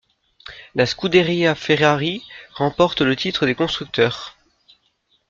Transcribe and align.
La 0.73 0.87
Scuderia 0.87 1.53
Ferrari 1.53 2.23
remporte 2.55 3.01
le 3.01 3.15
titre 3.15 3.45
des 3.45 3.53
constructeurs. 3.53 4.35